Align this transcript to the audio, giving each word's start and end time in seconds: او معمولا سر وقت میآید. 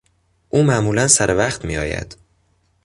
او 0.49 0.63
معمولا 0.63 1.07
سر 1.07 1.35
وقت 1.37 1.65
میآید. 1.65 2.17